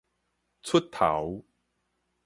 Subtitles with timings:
[0.63, 1.45] 出頭